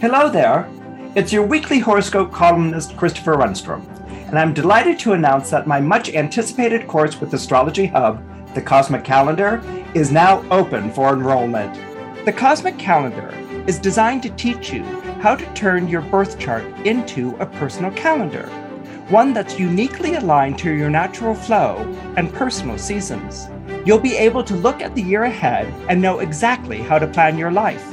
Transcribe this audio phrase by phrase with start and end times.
[0.00, 0.68] Hello there.
[1.14, 3.86] It's your weekly horoscope columnist, Christopher Renstrom,
[4.28, 8.22] and I'm delighted to announce that my much anticipated course with Astrology Hub,
[8.54, 9.62] the Cosmic Calendar,
[9.94, 11.74] is now open for enrollment.
[12.24, 13.32] The Cosmic Calendar
[13.68, 14.82] is designed to teach you
[15.20, 18.46] how to turn your birth chart into a personal calendar,
[19.08, 21.76] one that's uniquely aligned to your natural flow
[22.16, 23.48] and personal seasons.
[23.84, 27.38] You'll be able to look at the year ahead and know exactly how to plan
[27.38, 27.84] your life.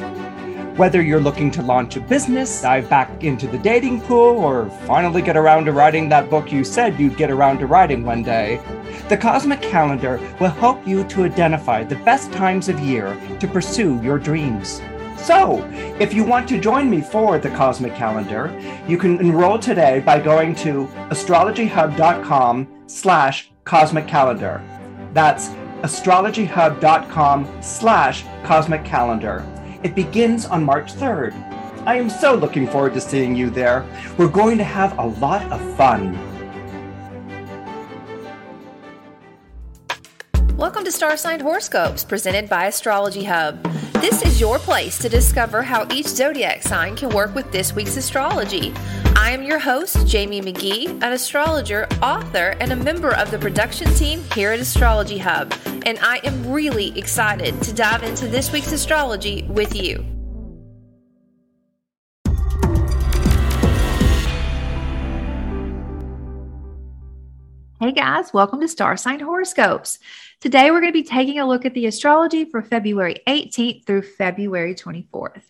[0.79, 5.21] Whether you're looking to launch a business, dive back into the dating pool, or finally
[5.21, 8.61] get around to writing that book you said you'd get around to writing one day,
[9.09, 14.01] the Cosmic Calendar will help you to identify the best times of year to pursue
[14.01, 14.81] your dreams.
[15.17, 15.61] So,
[15.99, 18.57] if you want to join me for the Cosmic Calendar,
[18.87, 24.63] you can enroll today by going to astrologyhub.com slash cosmic calendar.
[25.11, 25.49] That's
[25.81, 29.45] astrologyhub.com slash cosmic calendar.
[29.81, 31.33] It begins on March 3rd.
[31.85, 33.85] I am so looking forward to seeing you there.
[34.17, 36.17] We're going to have a lot of fun.
[40.57, 43.63] Welcome to Star Sign Horoscopes, presented by Astrology Hub.
[44.01, 47.95] This is your place to discover how each zodiac sign can work with this week's
[47.95, 48.73] astrology.
[49.15, 53.93] I am your host, Jamie Magee, an astrologer, author, and a member of the production
[53.93, 55.53] team here at Astrology Hub,
[55.85, 60.05] and I am really excited to dive into this week's astrology with you.
[67.81, 69.99] Hey guys, welcome to Star Sign Horoscopes.
[70.41, 74.01] Today we're going to be taking a look at the astrology for February 18th through
[74.01, 75.43] February 24th.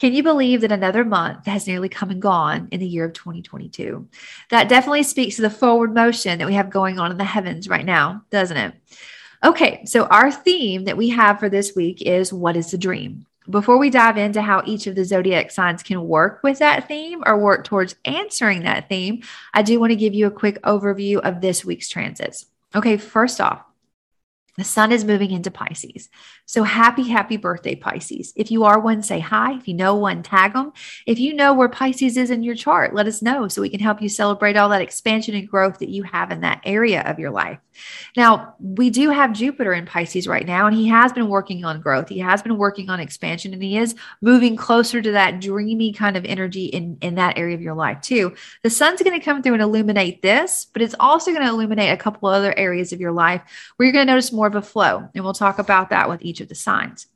[0.00, 3.12] Can you believe that another month has nearly come and gone in the year of
[3.12, 4.08] 2022?
[4.50, 7.68] That definitely speaks to the forward motion that we have going on in the heavens
[7.68, 8.74] right now, doesn't it?
[9.44, 13.26] Okay, so our theme that we have for this week is what is the dream?
[13.48, 17.22] Before we dive into how each of the zodiac signs can work with that theme
[17.24, 19.22] or work towards answering that theme,
[19.54, 22.46] I do want to give you a quick overview of this week's transits.
[22.74, 23.62] Okay, first off,
[24.56, 26.08] the sun is moving into Pisces.
[26.46, 28.32] So happy, happy birthday, Pisces.
[28.36, 29.54] If you are one, say hi.
[29.54, 30.72] If you know one, tag them.
[31.06, 33.80] If you know where Pisces is in your chart, let us know so we can
[33.80, 37.18] help you celebrate all that expansion and growth that you have in that area of
[37.18, 37.58] your life.
[38.16, 41.80] Now, we do have Jupiter in Pisces right now, and he has been working on
[41.80, 42.08] growth.
[42.08, 46.16] He has been working on expansion, and he is moving closer to that dreamy kind
[46.16, 48.34] of energy in, in that area of your life, too.
[48.62, 51.92] The sun's going to come through and illuminate this, but it's also going to illuminate
[51.92, 53.42] a couple other areas of your life
[53.76, 55.08] where you're going to notice more of a flow.
[55.14, 57.06] And we'll talk about that with each of the signs.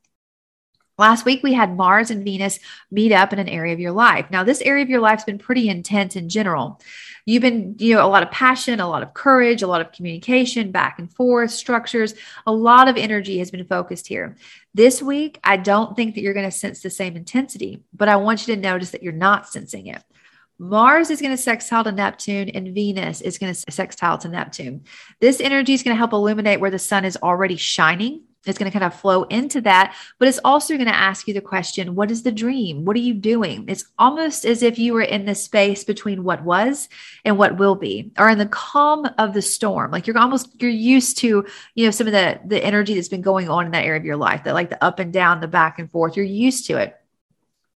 [1.00, 2.58] Last week, we had Mars and Venus
[2.90, 4.26] meet up in an area of your life.
[4.30, 6.78] Now, this area of your life has been pretty intense in general.
[7.24, 9.92] You've been, you know, a lot of passion, a lot of courage, a lot of
[9.92, 12.12] communication, back and forth, structures,
[12.46, 14.36] a lot of energy has been focused here.
[14.74, 18.16] This week, I don't think that you're going to sense the same intensity, but I
[18.16, 20.02] want you to notice that you're not sensing it.
[20.58, 24.84] Mars is going to sextile to Neptune and Venus is going to sextile to Neptune.
[25.18, 28.70] This energy is going to help illuminate where the sun is already shining it's going
[28.70, 31.94] to kind of flow into that, but it's also going to ask you the question
[31.94, 32.86] what is the dream?
[32.86, 33.66] What are you doing?
[33.68, 36.88] It's almost as if you were in the space between what was
[37.24, 39.90] and what will be, or in the calm of the storm.
[39.90, 43.20] Like you're almost you're used to, you know, some of the the energy that's been
[43.20, 45.48] going on in that area of your life, that like the up and down, the
[45.48, 46.16] back and forth.
[46.16, 46.96] You're used to it.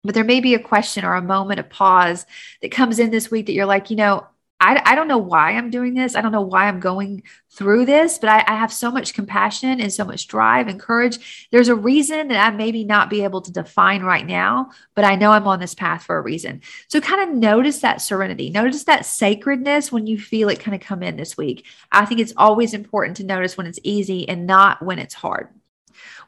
[0.05, 2.25] But there may be a question or a moment of pause
[2.61, 4.27] that comes in this week that you're like, you know,
[4.59, 6.15] I, I don't know why I'm doing this.
[6.15, 9.81] I don't know why I'm going through this, but I, I, have so much compassion
[9.81, 11.47] and so much drive and courage.
[11.51, 15.15] There's a reason that I maybe not be able to define right now, but I
[15.15, 16.61] know I'm on this path for a reason.
[16.87, 20.81] So kind of notice that serenity, notice that sacredness when you feel it kind of
[20.81, 21.65] come in this week.
[21.91, 25.49] I think it's always important to notice when it's easy and not when it's hard.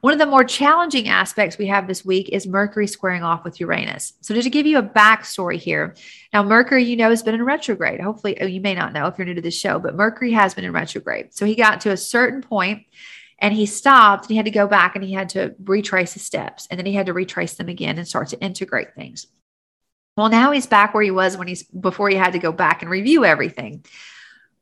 [0.02, 3.60] One of the more challenging aspects we have this week is Mercury squaring off with
[3.60, 4.14] Uranus.
[4.22, 5.96] So, just to give you a backstory here,
[6.34, 8.00] now Mercury, you know, has been in retrograde.
[8.00, 10.54] Hopefully, oh, you may not know if you're new to this show, but Mercury has
[10.54, 11.34] been in retrograde.
[11.34, 12.86] So, he got to a certain point
[13.40, 16.24] and he stopped and he had to go back and he had to retrace his
[16.24, 19.28] steps and then he had to retrace them again and start to integrate things.
[20.16, 22.82] Well, now he's back where he was when he's before he had to go back
[22.82, 23.84] and review everything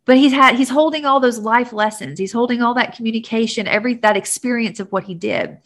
[0.05, 2.19] but he's had he's holding all those life lessons.
[2.19, 5.57] He's holding all that communication every that experience of what he did.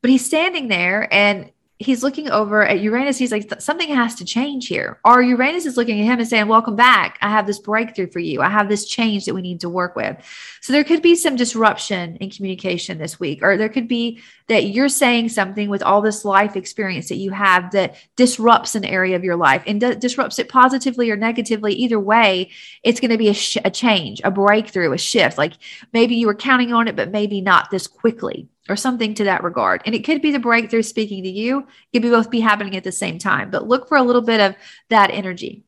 [0.00, 3.18] But he's standing there and he's looking over at uranus.
[3.18, 4.98] He's like something has to change here.
[5.04, 7.18] Or uranus is looking at him and saying welcome back.
[7.20, 8.40] I have this breakthrough for you.
[8.40, 10.16] I have this change that we need to work with.
[10.60, 14.20] So there could be some disruption in communication this week or there could be
[14.52, 18.84] that you're saying something with all this life experience that you have that disrupts an
[18.84, 21.72] area of your life and d- disrupts it positively or negatively.
[21.74, 22.50] Either way,
[22.82, 25.38] it's going to be a, sh- a change, a breakthrough, a shift.
[25.38, 25.54] Like
[25.92, 29.42] maybe you were counting on it, but maybe not this quickly or something to that
[29.42, 29.82] regard.
[29.86, 32.76] And it could be the breakthrough speaking to you, it could be both be happening
[32.76, 34.54] at the same time, but look for a little bit of
[34.88, 35.64] that energy.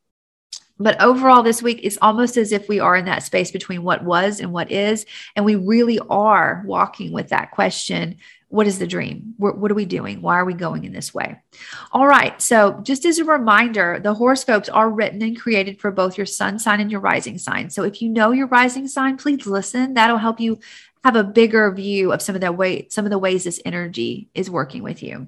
[0.77, 4.03] But overall, this week, it's almost as if we are in that space between what
[4.03, 5.05] was and what is.
[5.35, 8.17] And we really are walking with that question
[8.49, 9.33] what is the dream?
[9.37, 10.21] What, are we doing?
[10.21, 11.37] Why are we going in this way?
[11.91, 12.39] All right.
[12.41, 16.59] So, just as a reminder, the horoscopes are written and created for both your sun
[16.59, 17.69] sign and your rising sign.
[17.69, 19.95] So, if you know your rising sign, please listen.
[19.95, 20.59] That'll help you
[21.05, 24.27] have a bigger view of some of the way some of the ways this energy
[24.33, 25.27] is working with you.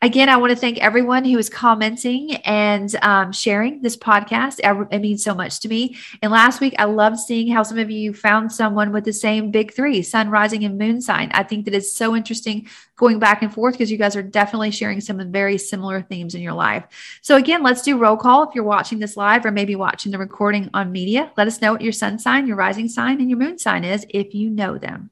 [0.00, 4.60] Again i want to thank everyone who is commenting and um, sharing this podcast.
[4.92, 5.96] It means so much to me.
[6.22, 9.50] And last week i loved seeing how some of you found someone with the same
[9.50, 11.32] big three sun rising and moon sign.
[11.34, 14.70] I think that it's so interesting going back and forth because you guys are definitely
[14.70, 16.84] sharing some very similar themes in your life.
[17.20, 20.18] So again let's do roll call if you're watching this live or maybe watching the
[20.18, 21.32] recording on media.
[21.36, 24.06] Let us know what your sun sign your rising sign and your moon sign is
[24.08, 25.10] if you know them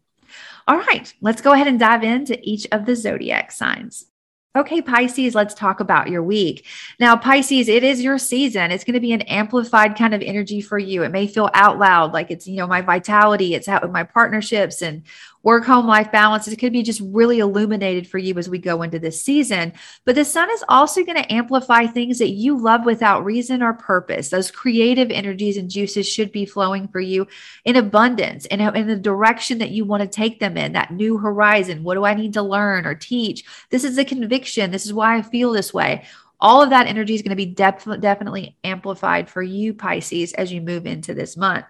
[0.66, 4.06] all right, let's go ahead and dive into each of the zodiac signs.
[4.56, 6.64] Okay, Pisces, let's talk about your week.
[7.00, 8.70] Now, Pisces, it is your season.
[8.70, 11.02] It's going to be an amplified kind of energy for you.
[11.02, 14.04] It may feel out loud like it's, you know, my vitality, it's out with my
[14.04, 15.02] partnerships and
[15.42, 16.46] work home life balance.
[16.46, 19.72] It could be just really illuminated for you as we go into this season.
[20.04, 23.74] But the sun is also going to amplify things that you love without reason or
[23.74, 24.30] purpose.
[24.30, 27.26] Those creative energies and juices should be flowing for you
[27.64, 31.18] in abundance and in the direction that you want to take them in, that new
[31.18, 31.82] horizon.
[31.82, 33.44] What do I need to learn or teach?
[33.70, 34.44] This is a conviction.
[34.70, 36.05] This is why I feel this way
[36.41, 40.52] all of that energy is going to be def- definitely amplified for you, Pisces, as
[40.52, 41.64] you move into this month.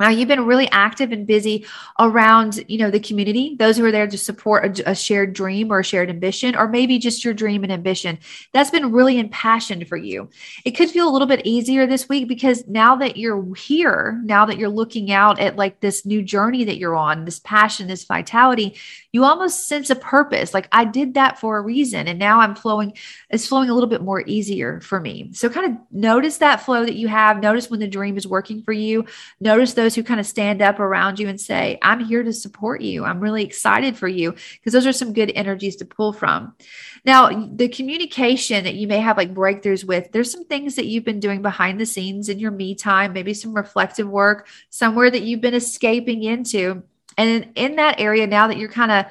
[0.00, 1.66] Now you've been really active and busy
[1.98, 5.72] around, you know, the community, those who are there to support a, a, shared dream
[5.72, 8.18] or a shared ambition, or maybe just your dream and ambition.
[8.52, 10.30] That's been really impassioned for you.
[10.64, 14.46] It could feel a little bit easier this week because now that you're here, now
[14.46, 18.04] that you're looking out at like this new journey that you're on, this passion, this
[18.04, 18.76] vitality,
[19.12, 20.52] you almost sense a purpose.
[20.52, 22.92] Like I did that for a reason, and now I'm flowing.
[23.30, 25.30] It's flowing a little bit more easier for me.
[25.32, 27.40] So kind of notice that flow that you have.
[27.40, 29.06] Notice when the dream is working for you.
[29.40, 32.82] Notice those who kind of stand up around you and say, I'm here to support
[32.82, 33.04] you.
[33.04, 36.54] I'm really excited for you because those are some good energies to pull from.
[37.04, 41.04] Now, the communication that you may have like breakthroughs with, there's some things that you've
[41.04, 45.22] been doing behind the scenes in your me time, maybe some reflective work, somewhere that
[45.22, 46.82] you've been escaping into.
[47.18, 49.06] And in, in that area, now that you're kind of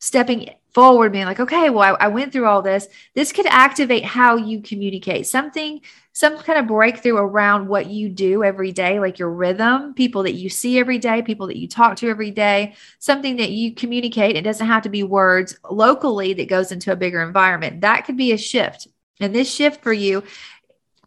[0.00, 2.88] stepping forward, being like, okay, well, I, I, went through all this.
[3.14, 5.82] This could activate how you communicate something,
[6.14, 10.34] some kind of breakthrough around what you do every day, like your rhythm, people that
[10.34, 14.34] you see every day, people that you talk to every day, something that you communicate.
[14.34, 17.82] It doesn't have to be words locally that goes into a bigger environment.
[17.82, 18.88] That could be a shift.
[19.20, 20.24] And this shift for you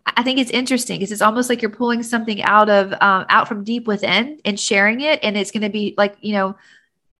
[0.06, 3.48] I think it's interesting because it's almost like you're pulling something out of um, out
[3.48, 6.56] from deep within and sharing it, and it's going to be like you know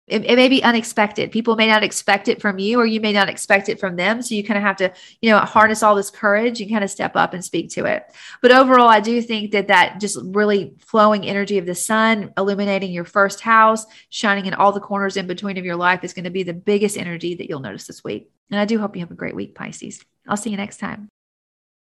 [0.06, 1.32] it, it, may be unexpected.
[1.32, 4.22] People may not expect it from you, or you may not expect it from them.
[4.22, 6.90] So you kind of have to, you know, harness all this courage and kind of
[6.90, 8.04] step up and speak to it.
[8.40, 12.92] But overall, I do think that that just really flowing energy of the sun, illuminating
[12.92, 16.24] your first house, shining in all the corners in between of your life is going
[16.24, 18.30] to be the biggest energy that you'll notice this week.
[18.50, 20.04] And I do hope you have a great week, Pisces.
[20.28, 21.08] I'll see you next time.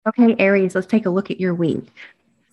[0.07, 1.87] Okay, Aries, let's take a look at your week.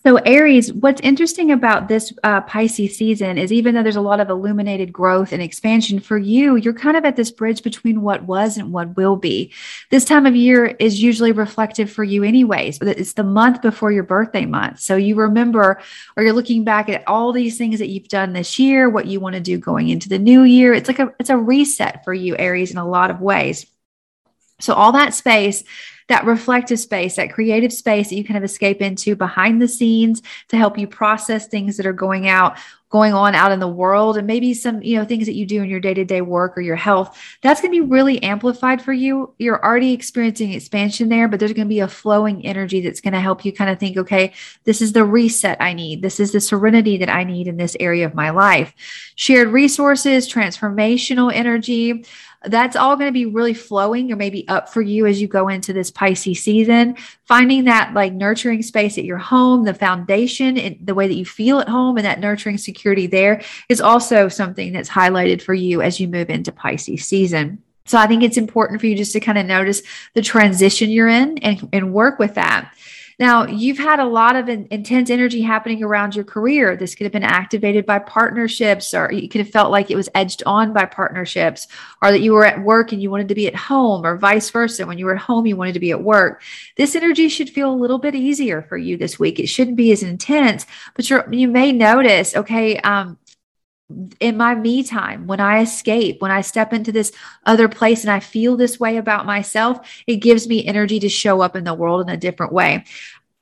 [0.05, 4.21] So, Aries, what's interesting about this uh, Pisces season is even though there's a lot
[4.21, 8.23] of illuminated growth and expansion for you, you're kind of at this bridge between what
[8.23, 9.51] was and what will be.
[9.89, 13.91] This time of year is usually reflective for you, anyways, but it's the month before
[13.91, 14.79] your birthday month.
[14.79, 15.81] So, you remember
[16.15, 19.19] or you're looking back at all these things that you've done this year, what you
[19.19, 20.73] want to do going into the new year.
[20.73, 23.65] It's like a, it's a reset for you, Aries, in a lot of ways.
[24.59, 25.63] So, all that space
[26.09, 30.23] that reflective space, that creative space that you kind of escape into behind the scenes
[30.47, 32.57] to help you process things that are going out
[32.89, 35.61] going on out in the world and maybe some you know things that you do
[35.61, 39.31] in your day-to-day work or your health that's going to be really amplified for you.
[39.37, 43.13] You're already experiencing expansion there but there's going to be a flowing energy that's going
[43.13, 46.01] to help you kind of think okay this is the reset i need.
[46.01, 48.73] This is the serenity that i need in this area of my life.
[49.13, 52.05] Shared resources transformational energy
[52.45, 55.49] that's all going to be really flowing or maybe up for you as you go
[55.49, 56.95] into this Pisces season.
[57.25, 61.25] Finding that like nurturing space at your home, the foundation, and the way that you
[61.25, 65.81] feel at home, and that nurturing security there is also something that's highlighted for you
[65.81, 67.61] as you move into Pisces season.
[67.85, 69.81] So I think it's important for you just to kind of notice
[70.13, 72.71] the transition you're in and, and work with that.
[73.19, 76.77] Now, you've had a lot of in, intense energy happening around your career.
[76.77, 80.07] This could have been activated by partnerships, or you could have felt like it was
[80.15, 81.67] edged on by partnerships,
[82.01, 84.49] or that you were at work and you wanted to be at home, or vice
[84.49, 84.85] versa.
[84.85, 86.41] When you were at home, you wanted to be at work.
[86.77, 89.37] This energy should feel a little bit easier for you this week.
[89.37, 93.17] It shouldn't be as intense, but you you may notice, okay, um,
[94.19, 97.11] in my me time, when I escape, when I step into this
[97.45, 101.41] other place and I feel this way about myself, it gives me energy to show
[101.41, 102.85] up in the world in a different way.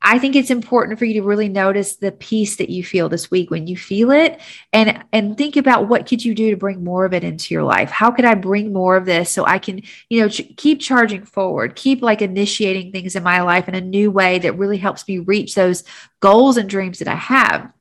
[0.01, 3.31] I think it's important for you to really notice the peace that you feel this
[3.31, 4.39] week when you feel it
[4.71, 7.63] and and think about what could you do to bring more of it into your
[7.63, 7.89] life.
[7.89, 11.25] How could I bring more of this so I can, you know, ch- keep charging
[11.25, 15.07] forward, keep like initiating things in my life in a new way that really helps
[15.07, 15.83] me reach those
[16.19, 17.71] goals and dreams that I have.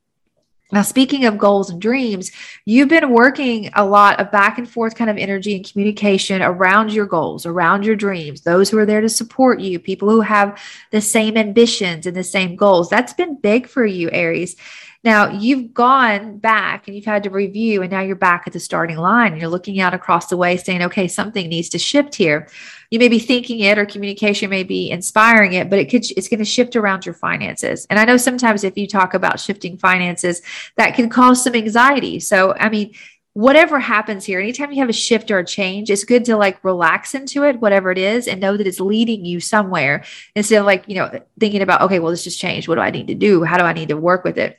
[0.72, 2.32] Now, speaking of goals and dreams,
[2.64, 6.92] you've been working a lot of back and forth kind of energy and communication around
[6.92, 10.60] your goals, around your dreams, those who are there to support you, people who have
[10.90, 12.90] the same ambitions and the same goals.
[12.90, 14.56] That's been big for you, Aries.
[15.04, 18.58] Now you've gone back and you've had to review, and now you're back at the
[18.58, 22.16] starting line and you're looking out across the way saying, okay, something needs to shift
[22.16, 22.48] here.
[22.90, 26.28] You may be thinking it or communication may be inspiring it, but it could it's
[26.28, 27.86] going to shift around your finances.
[27.90, 30.42] And I know sometimes if you talk about shifting finances,
[30.76, 32.20] that can cause some anxiety.
[32.20, 32.94] So I mean,
[33.36, 36.62] whatever happens here, anytime you have a shift or a change, it's good to like
[36.64, 40.64] relax into it, whatever it is, and know that it's leading you somewhere instead of
[40.64, 42.66] like, you know, thinking about, okay, well, this just changed.
[42.66, 43.44] What do I need to do?
[43.44, 44.58] How do I need to work with it?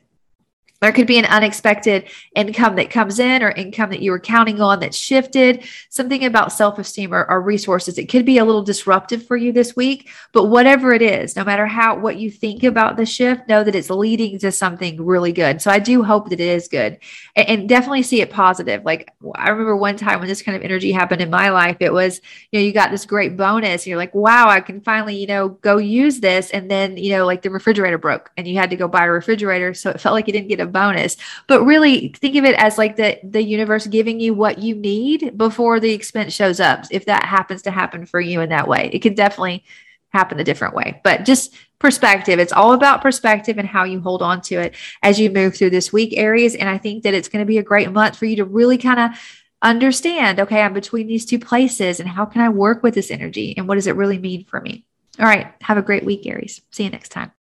[0.81, 4.62] There could be an unexpected income that comes in or income that you were counting
[4.62, 7.98] on that shifted, something about self esteem or, or, resources.
[7.98, 11.43] It could be a little disruptive for you this week, but whatever it is, no
[11.43, 15.31] matter how what you think about the shift, know that it's leading to something really
[15.31, 15.62] good.
[15.62, 17.00] So I do hope that it is good
[17.36, 18.84] and, and definitely see it positive.
[18.86, 21.93] Like I remember one time when this kind of energy happened in my life, it
[21.93, 23.84] was, you know, you got this great bonus.
[23.84, 26.51] And you're like, wow, I can finally, you know, go use this.
[26.51, 29.12] And then, you know, like the refrigerator broke and you had to go buy a
[29.12, 29.74] refrigerator.
[29.74, 31.17] So it felt like you didn't get a bonus.
[31.47, 35.38] But really think of it as like the the universe giving you what you need
[35.38, 36.86] before the expense shows up.
[36.91, 39.63] If that happens to happen for you in that way, it can definitely
[40.09, 41.01] happen a different way.
[41.03, 42.39] But just perspective.
[42.39, 45.69] It's all about perspective and how you hold on to it as you move through
[45.69, 46.55] this week, Aries.
[46.55, 48.77] And I think that it's going to be a great month for you to really
[48.77, 49.19] kind of
[49.62, 53.55] understand okay, I'm between these two places and how can I work with this energy
[53.57, 54.86] and what does it really mean for me?
[55.19, 55.51] All right.
[55.62, 56.62] Have a great week, Aries.
[56.71, 57.37] See you next time.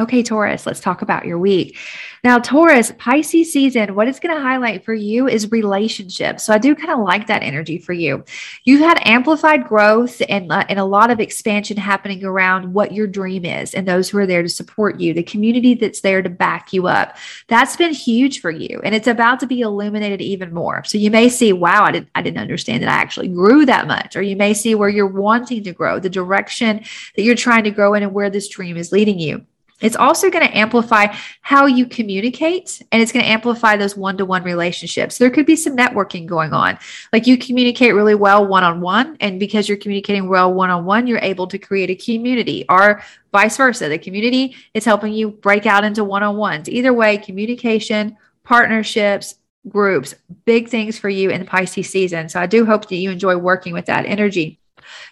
[0.00, 1.76] Okay, Taurus, let's talk about your week.
[2.24, 6.42] Now, Taurus, Pisces season, what it's going to highlight for you is relationships.
[6.44, 8.24] So I do kind of like that energy for you.
[8.64, 13.06] You've had amplified growth and, uh, and a lot of expansion happening around what your
[13.06, 16.30] dream is and those who are there to support you, the community that's there to
[16.30, 17.18] back you up.
[17.48, 18.80] That's been huge for you.
[18.82, 20.82] And it's about to be illuminated even more.
[20.84, 23.86] So you may see, wow, I didn't, I didn't understand that I actually grew that
[23.86, 24.16] much.
[24.16, 26.84] Or you may see where you're wanting to grow, the direction
[27.16, 29.44] that you're trying to grow in and where this dream is leading you.
[29.80, 34.16] It's also going to amplify how you communicate and it's going to amplify those one
[34.18, 35.18] to one relationships.
[35.18, 36.78] There could be some networking going on.
[37.12, 40.84] Like you communicate really well one on one, and because you're communicating well one on
[40.84, 43.88] one, you're able to create a community or vice versa.
[43.88, 46.68] The community is helping you break out into one on ones.
[46.68, 49.36] Either way, communication, partnerships,
[49.68, 52.28] groups, big things for you in the Pisces season.
[52.28, 54.58] So I do hope that you enjoy working with that energy.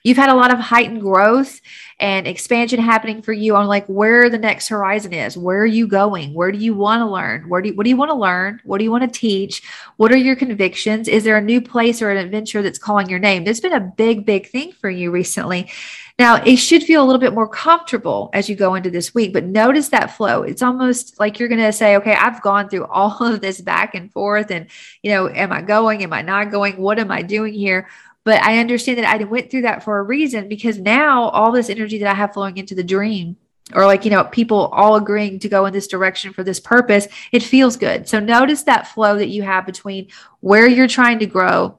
[0.02, 1.60] You've had a lot of heightened growth
[2.00, 5.36] and expansion happening for you on like where the next horizon is.
[5.36, 6.32] Where are you going?
[6.34, 7.48] Where do you want to learn?
[7.48, 8.60] Where do you, what do you want to learn?
[8.64, 9.62] What do you want to teach?
[9.96, 11.08] What are your convictions?
[11.08, 13.44] Is there a new place or an adventure that's calling your name?
[13.44, 15.70] There's been a big, big thing for you recently.
[16.18, 19.32] Now, it should feel a little bit more comfortable as you go into this week,
[19.32, 20.42] but notice that flow.
[20.42, 23.94] It's almost like you're going to say, okay, I've gone through all of this back
[23.94, 24.50] and forth.
[24.50, 24.66] And,
[25.02, 26.02] you know, am I going?
[26.02, 26.76] Am I not going?
[26.76, 27.88] What am I doing here?
[28.28, 31.70] But I understand that I went through that for a reason because now all this
[31.70, 33.38] energy that I have flowing into the dream
[33.74, 37.08] or like you know people all agreeing to go in this direction for this purpose
[37.32, 38.06] it feels good.
[38.06, 40.08] So notice that flow that you have between
[40.40, 41.78] where you're trying to grow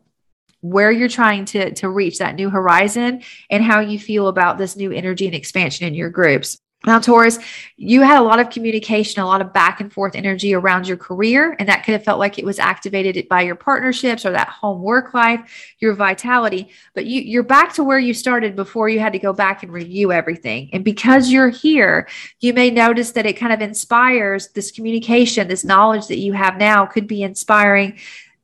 [0.61, 4.75] where you're trying to to reach that new horizon and how you feel about this
[4.75, 7.39] new energy and expansion in your groups now, Taurus,
[7.75, 10.95] you had a lot of communication, a lot of back and forth energy around your
[10.95, 14.47] career, and that could have felt like it was activated by your partnerships or that
[14.47, 16.69] home work life, your vitality.
[16.93, 19.73] But you, you're back to where you started before you had to go back and
[19.73, 20.69] review everything.
[20.71, 22.07] And because you're here,
[22.39, 26.57] you may notice that it kind of inspires this communication, this knowledge that you have
[26.57, 27.99] now could be inspiring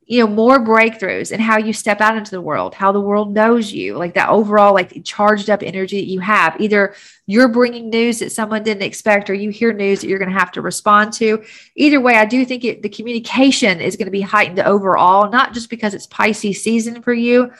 [0.06, 3.34] you know more breakthroughs and how you step out into the world how the world
[3.34, 6.60] knows you like that overall like charged up energy that you have.
[6.60, 6.94] Either
[7.26, 10.38] you're bringing news that someone didn't expect or you hear news that you're going to
[10.38, 11.44] have to respond to.
[11.74, 15.52] Either way i do think it, the communication is going to be heightened overall not
[15.52, 17.50] just because it's pisces season for you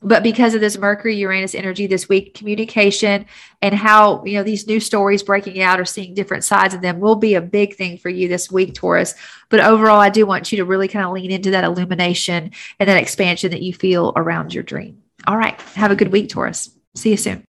[0.00, 3.26] but because of this mercury uranus energy this week communication
[3.62, 7.00] and how you know these new stories breaking out or seeing different sides of them
[7.00, 9.14] will be a big thing for you this week taurus.
[9.48, 12.88] But overall i do want you to really kind of lean into that illumination and
[12.88, 15.02] that expansion that you feel around your dream.
[15.26, 15.60] All right.
[15.74, 16.70] Have a good week taurus.
[16.94, 17.47] See you soon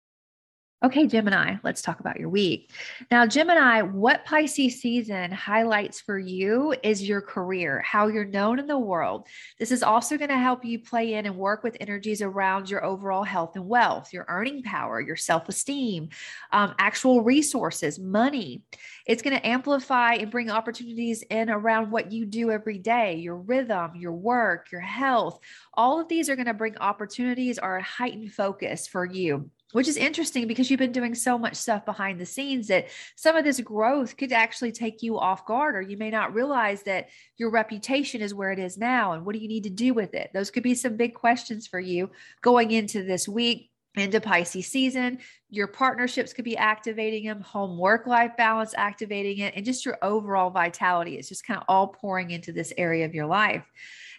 [0.84, 2.72] Okay, Gemini, let's talk about your week.
[3.10, 8.68] Now, Gemini, what Pisces season highlights for you is your career, how you're known in
[8.68, 9.26] the world.
[9.58, 12.86] This is also going to help you play in and work with energies around your
[12.86, 16.10] overall health and wealth, your earning power, your self esteem,
[16.52, 18.62] um, actual resources, money.
[19.08, 23.38] It's going to amplify and bring opportunities in around what you do every day, your
[23.38, 25.40] rhythm, your work, your health.
[25.74, 29.88] All of these are going to bring opportunities or a heightened focus for you which
[29.88, 33.44] is interesting because you've been doing so much stuff behind the scenes that some of
[33.44, 37.50] this growth could actually take you off guard, or you may not realize that your
[37.50, 39.12] reputation is where it is now.
[39.12, 40.32] And what do you need to do with it?
[40.34, 42.10] Those could be some big questions for you
[42.42, 43.72] going into this week.
[43.96, 45.18] Into Pisces season,
[45.50, 49.98] your partnerships could be activating them, home work life balance activating it, and just your
[50.04, 51.16] overall vitality.
[51.16, 53.66] It's just kind of all pouring into this area of your life.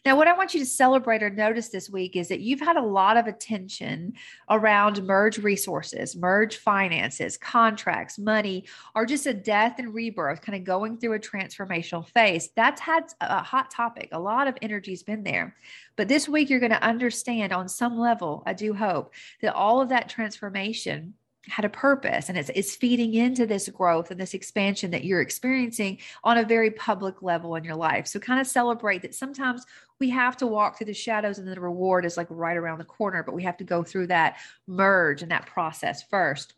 [0.09, 2.79] Now, what I want you to celebrate or notice this week is that you've had
[2.79, 4.15] a lot of attention
[4.49, 10.65] around merge resources, merge finances, contracts, money, or just a death and rebirth, kind of
[10.65, 12.49] going through a transformational phase.
[12.57, 14.09] That's had a hot topic.
[14.12, 15.55] A lot of energy's been there.
[15.95, 19.12] But this week, you're going to understand on some level, I do hope,
[19.43, 21.12] that all of that transformation
[21.49, 25.21] had a purpose and it's, it's feeding into this growth and this expansion that you're
[25.21, 28.07] experiencing on a very public level in your life.
[28.07, 29.64] So kind of celebrate that sometimes
[29.99, 32.85] we have to walk through the shadows and the reward is like right around the
[32.85, 34.37] corner, but we have to go through that
[34.67, 36.55] merge and that process first.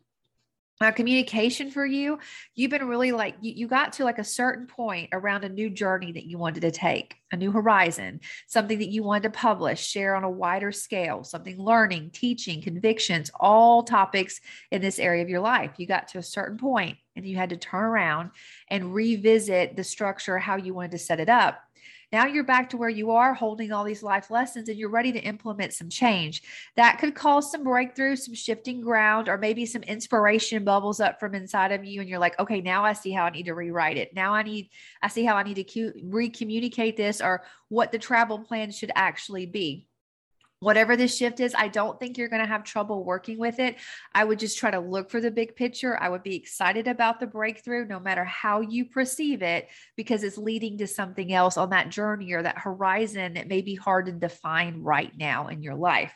[0.80, 2.18] Now, communication for you,
[2.54, 5.68] you've been really like, you, you got to like a certain point around a new
[5.68, 9.86] journey that you wanted to take, a new horizon, something that you wanted to publish,
[9.86, 15.28] share on a wider scale, something learning, teaching, convictions, all topics in this area of
[15.28, 15.72] your life.
[15.76, 18.30] You got to a certain point and you had to turn around
[18.68, 21.60] and revisit the structure, how you wanted to set it up.
[22.12, 25.12] Now you're back to where you are holding all these life lessons and you're ready
[25.12, 26.42] to implement some change.
[26.76, 31.34] That could cause some breakthrough, some shifting ground, or maybe some inspiration bubbles up from
[31.34, 32.00] inside of you.
[32.00, 34.14] And you're like, okay, now I see how I need to rewrite it.
[34.14, 34.70] Now I need,
[35.02, 39.46] I see how I need to re-communicate this or what the travel plan should actually
[39.46, 39.86] be
[40.60, 43.76] whatever this shift is, I don't think you're going to have trouble working with it.
[44.14, 45.98] I would just try to look for the big picture.
[46.00, 50.38] I would be excited about the breakthrough, no matter how you perceive it, because it's
[50.38, 54.12] leading to something else on that journey or that horizon that may be hard to
[54.12, 56.12] define right now in your life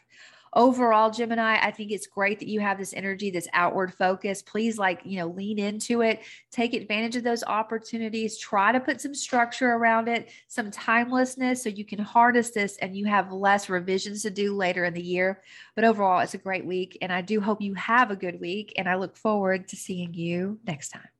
[0.54, 4.42] overall, Gemini, I think it's great that you have this energy, this outward focus.
[4.42, 9.00] Please, like, you know, lean into it, take advantage of those opportunities, try to put
[9.00, 13.68] some structure around it, some timelessness so you can harness this and you have less
[13.68, 15.42] revisions to do later in the year.
[15.74, 16.98] But overall, it's a great week.
[17.02, 18.72] And I do hope you have a good week.
[18.76, 21.13] And I look forward to seeing you next time.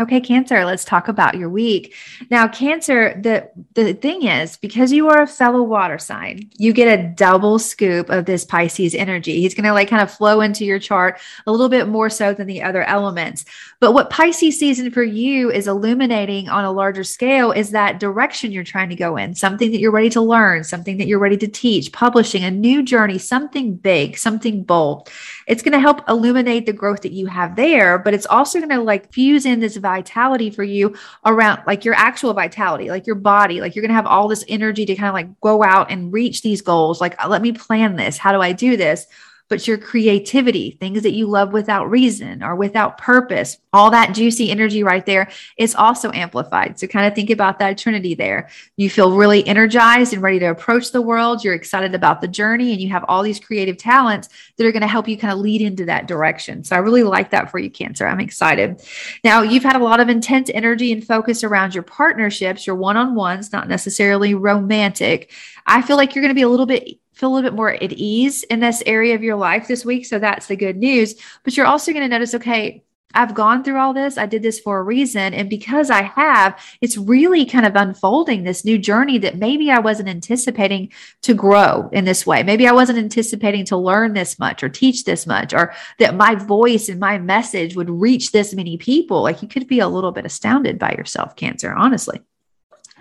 [0.00, 1.94] Okay, Cancer, let's talk about your week.
[2.28, 6.98] Now, Cancer, the, the thing is, because you are a fellow water sign, you get
[6.98, 9.40] a double scoop of this Pisces energy.
[9.40, 12.34] He's going to like kind of flow into your chart a little bit more so
[12.34, 13.44] than the other elements.
[13.78, 18.50] But what Pisces season for you is illuminating on a larger scale is that direction
[18.50, 21.36] you're trying to go in, something that you're ready to learn, something that you're ready
[21.36, 25.08] to teach, publishing a new journey, something big, something bold.
[25.46, 28.70] It's going to help illuminate the growth that you have there, but it's also going
[28.70, 33.14] to like fuse in this vitality for you around like your actual vitality, like your
[33.16, 33.60] body.
[33.60, 36.12] Like you're going to have all this energy to kind of like go out and
[36.12, 37.00] reach these goals.
[37.00, 38.18] Like, let me plan this.
[38.18, 39.06] How do I do this?
[39.48, 44.50] But your creativity, things that you love without reason or without purpose, all that juicy
[44.50, 46.78] energy right there is also amplified.
[46.78, 48.48] So kind of think about that trinity there.
[48.76, 51.44] You feel really energized and ready to approach the world.
[51.44, 54.82] You're excited about the journey and you have all these creative talents that are going
[54.82, 56.64] to help you kind of lead into that direction.
[56.64, 58.06] So I really like that for you, Cancer.
[58.06, 58.82] I'm excited.
[59.22, 62.96] Now, you've had a lot of intense energy and focus around your partnerships, your one
[62.96, 65.32] on ones, not necessarily romantic.
[65.66, 67.70] I feel like you're going to be a little bit feel a little bit more
[67.70, 70.06] at ease in this area of your life this week.
[70.06, 71.14] So that's the good news.
[71.42, 72.82] But you're also going to notice, okay,
[73.16, 74.18] I've gone through all this.
[74.18, 75.34] I did this for a reason.
[75.34, 79.78] And because I have, it's really kind of unfolding this new journey that maybe I
[79.78, 82.42] wasn't anticipating to grow in this way.
[82.42, 86.34] Maybe I wasn't anticipating to learn this much or teach this much, or that my
[86.34, 89.22] voice and my message would reach this many people.
[89.22, 92.20] Like you could be a little bit astounded by yourself, Cancer, honestly.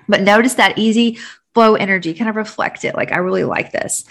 [0.08, 1.18] But notice that easy
[1.54, 2.96] flow energy, kind of reflect it.
[2.96, 4.06] Like, I really like this.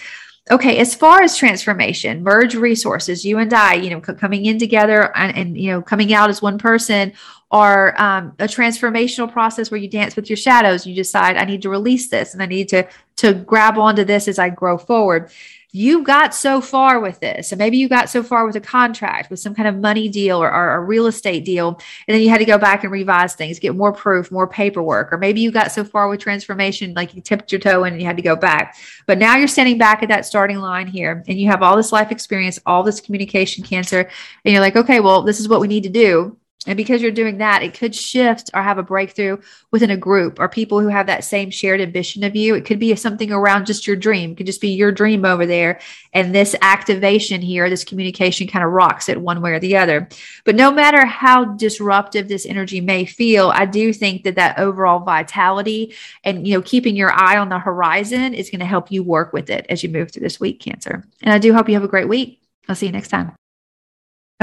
[0.51, 5.15] Okay, as far as transformation, merge resources, you and I, you know, coming in together
[5.15, 7.13] and, and, you know, coming out as one person,
[7.53, 10.87] or um, a transformational process where you dance with your shadows.
[10.87, 14.27] You decide, I need to release this and I need to to grab onto this
[14.27, 15.31] as I grow forward
[15.75, 17.51] you got so far with this.
[17.51, 20.41] And maybe you got so far with a contract, with some kind of money deal
[20.41, 21.79] or, or, a real estate deal.
[22.07, 25.11] And then you had to go back and revise things, get more proof, more paperwork.
[25.11, 28.01] Or maybe you got so far with transformation, like you tipped your toe in and
[28.01, 28.77] you had to go back.
[29.07, 31.91] But now you're standing back at that starting line here and you have all this
[31.91, 34.07] life experience, all this communication cancer.
[34.45, 37.11] And you're like, okay, well, this is what we need to do and because you're
[37.11, 39.37] doing that, it could shift or have a breakthrough
[39.71, 42.55] within a group or people who have that same shared ambition of you.
[42.55, 45.45] It could be something around just your dream, it could just be your dream over
[45.45, 45.79] there.
[46.13, 50.07] And this activation here, this communication kind of rocks it one way or the other.
[50.45, 54.99] But no matter how disruptive this energy may feel, I do think that that overall
[54.99, 59.03] vitality and, you know, keeping your eye on the horizon is going to help you
[59.03, 61.03] work with it as you move through this week, Cancer.
[61.21, 62.41] And I do hope you have a great week.
[62.69, 63.33] I'll see you next time.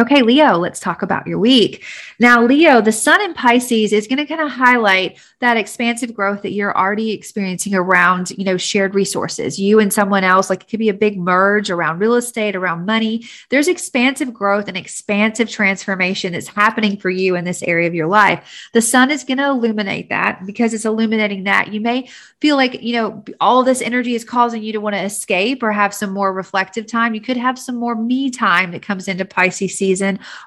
[0.01, 1.85] Okay, Leo, let's talk about your week.
[2.19, 6.41] Now, Leo, the sun in Pisces is going to kind of highlight that expansive growth
[6.41, 9.59] that you're already experiencing around, you know, shared resources.
[9.59, 12.87] You and someone else, like it could be a big merge around real estate, around
[12.87, 13.27] money.
[13.51, 18.07] There's expansive growth and expansive transformation that's happening for you in this area of your
[18.07, 18.71] life.
[18.73, 21.75] The sun is going to illuminate that because it's illuminating that.
[21.75, 22.09] You may
[22.41, 25.73] feel like, you know, all this energy is causing you to want to escape or
[25.73, 27.15] have some more reflective time.
[27.15, 29.90] You could have some more me time that comes into Pisces season,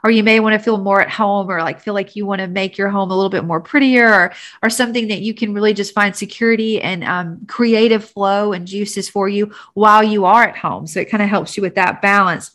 [0.03, 2.39] or you may want to feel more at home or like feel like you want
[2.39, 5.53] to make your home a little bit more prettier or, or something that you can
[5.53, 10.43] really just find security and um, creative flow and juices for you while you are
[10.43, 10.87] at home.
[10.87, 12.51] So it kind of helps you with that balance.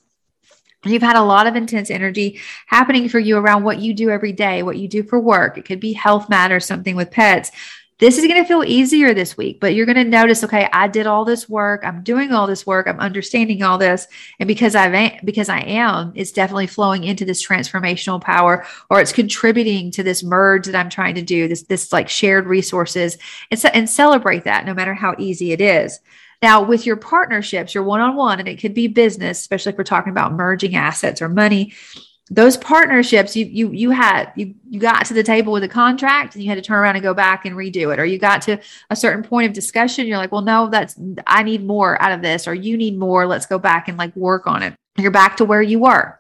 [0.85, 4.33] You've had a lot of intense energy happening for you around what you do every
[4.33, 5.59] day, what you do for work.
[5.59, 7.51] It could be health matters, something with pets
[7.99, 10.87] this is going to feel easier this week, but you're going to notice, okay, I
[10.87, 11.83] did all this work.
[11.85, 12.87] I'm doing all this work.
[12.87, 14.07] I'm understanding all this.
[14.39, 19.13] And because I've, because I am, it's definitely flowing into this transformational power or it's
[19.13, 23.19] contributing to this merge that I'm trying to do, this, this like shared resources
[23.51, 25.99] and, and celebrate that no matter how easy it is.
[26.41, 29.79] Now, with your partnerships, your one on one, and it could be business, especially if
[29.79, 31.75] we're talking about merging assets or money,
[32.31, 36.35] those partnerships you you you had you you got to the table with a contract
[36.35, 37.99] and you had to turn around and go back and redo it.
[37.99, 38.59] Or you got to
[38.91, 42.23] a certain point of discussion you're like well no that's i need more out of
[42.23, 43.27] this or you need more.
[43.27, 44.75] Let's go back and like work on it.
[44.99, 46.19] You're back to where you were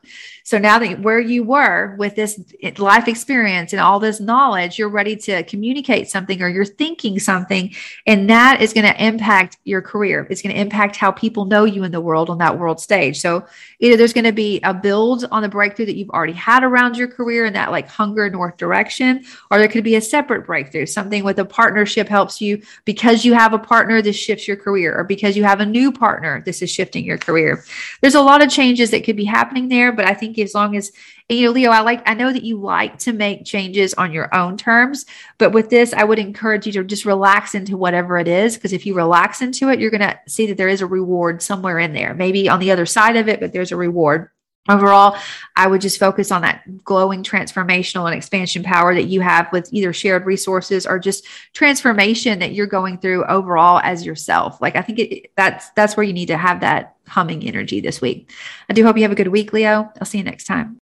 [0.48, 2.40] so now that where you were with this
[2.78, 7.74] life experience and all this knowledge, you're ready to communicate something or you're thinking something,
[8.06, 10.26] and that is going to impact your career.
[10.30, 13.20] It's going to impact how people know you in the world on that world stage.
[13.20, 13.44] So
[13.80, 16.96] either there's going to be a build on the breakthrough that you've already had around
[16.96, 20.86] your career in that like hunger north direction, or there could be a separate breakthrough.
[20.86, 24.96] Something with a partnership helps you because you have a partner, this shifts your career,
[24.96, 27.62] or because you have a new partner, this is shifting your career.
[28.00, 30.76] There's a lot of changes that could be happening there, but I think as long
[30.76, 30.92] as
[31.28, 34.34] you know leo i like i know that you like to make changes on your
[34.34, 35.04] own terms
[35.38, 38.72] but with this i would encourage you to just relax into whatever it is because
[38.72, 41.78] if you relax into it you're going to see that there is a reward somewhere
[41.78, 42.14] in there.
[42.14, 44.30] Maybe on the other side of it but there's a reward
[44.68, 45.16] overall
[45.56, 49.68] i would just focus on that glowing transformational and expansion power that you have with
[49.72, 54.60] either shared resources or just transformation that you're going through overall as yourself.
[54.60, 58.00] Like i think it, that's that's where you need to have that humming energy this
[58.00, 58.30] week.
[58.68, 59.90] I do hope you have a good week leo.
[60.00, 60.78] I'll see you next time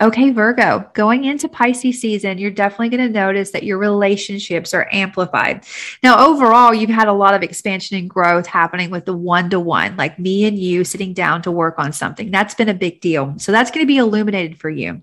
[0.00, 4.88] Okay, Virgo, going into Pisces season, you're definitely going to notice that your relationships are
[4.90, 5.64] amplified.
[6.02, 9.60] Now, overall, you've had a lot of expansion and growth happening with the one to
[9.60, 12.32] one, like me and you sitting down to work on something.
[12.32, 13.34] That's been a big deal.
[13.38, 15.02] So that's going to be illuminated for you.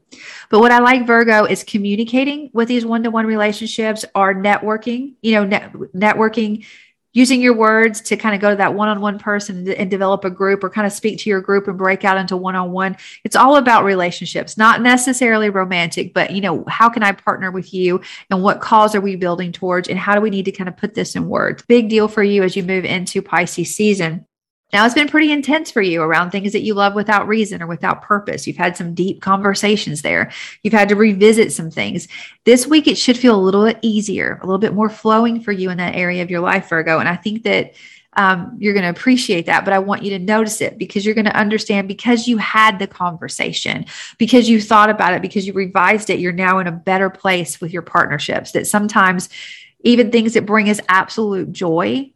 [0.50, 5.14] But what I like, Virgo, is communicating with these one to one relationships or networking,
[5.22, 6.66] you know, net- networking
[7.14, 10.64] using your words to kind of go to that one-on-one person and develop a group
[10.64, 12.96] or kind of speak to your group and break out into one-on-one.
[13.24, 17.74] It's all about relationships not necessarily romantic but you know how can i partner with
[17.74, 20.68] you and what cause are we building towards and how do we need to kind
[20.68, 21.64] of put this in words?
[21.64, 24.26] Big deal for you as you move into pisces season
[24.72, 27.68] now, it's been pretty intense for you around things that you love without reason or
[27.68, 28.46] without purpose.
[28.46, 30.32] You've had some deep conversations there.
[30.62, 32.08] You've had to revisit some things.
[32.46, 35.52] This week, it should feel a little bit easier, a little bit more flowing for
[35.52, 37.00] you in that area of your life, Virgo.
[37.00, 37.74] And I think that
[38.14, 41.16] um, you're going to appreciate that, but I want you to notice it because you're
[41.16, 43.86] going to understand because you had the conversation,
[44.18, 47.62] because you thought about it, because you revised it, you're now in a better place
[47.62, 48.52] with your partnerships.
[48.52, 49.30] That sometimes
[49.82, 52.12] even things that bring us absolute joy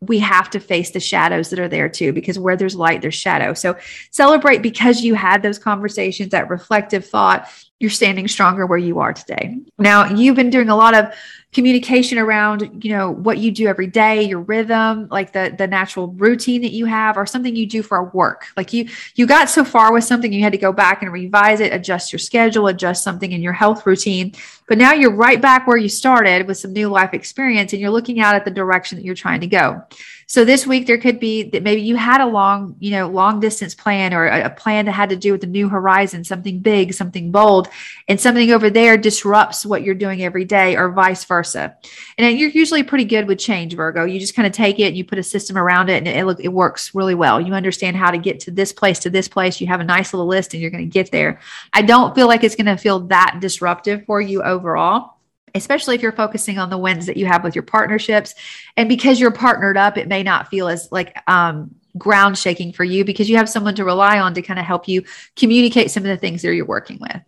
[0.00, 3.14] we have to face the shadows that are there too, because where there's light, there's
[3.14, 3.52] shadow.
[3.52, 3.76] So
[4.10, 7.48] celebrate because you had those conversations, that reflective thought,
[7.80, 9.58] you're standing stronger where you are today.
[9.78, 11.12] Now, you've been doing a lot of
[11.52, 16.08] communication around, you know, what you do every day, your rhythm, like the the natural
[16.08, 18.46] routine that you have or something you do for work.
[18.56, 21.60] Like you you got so far with something you had to go back and revise
[21.60, 24.34] it, adjust your schedule, adjust something in your health routine.
[24.68, 27.90] But now you're right back where you started with some new life experience and you're
[27.90, 29.82] looking out at the direction that you're trying to go.
[30.30, 33.40] So this week there could be that maybe you had a long, you know, long
[33.40, 36.92] distance plan or a, plan that had to do with the new horizon, something big,
[36.92, 37.68] something bold,
[38.08, 41.74] and something over there disrupts what you're doing every day or vice versa.
[42.18, 44.04] And you're usually pretty good with change, Virgo.
[44.04, 46.14] You just kind of take it and you put a system around it and it,
[46.14, 47.40] it, it works really well.
[47.40, 49.62] You understand how to get to this place to this place.
[49.62, 51.40] You have a nice little list and you're going to get there.
[51.72, 55.18] I don't feel like it's going to feel that disruptive for you overall
[55.54, 58.34] especially if you're focusing on the wins that you have with your partnerships.
[58.76, 62.84] And because you're partnered up, it may not feel as like um, ground shaking for
[62.84, 65.02] you because you have someone to rely on to kind of help you
[65.36, 67.20] communicate some of the things that you're working with.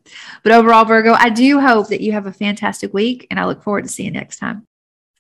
[0.43, 3.63] But overall, Virgo, I do hope that you have a fantastic week and I look
[3.63, 4.67] forward to seeing you next time.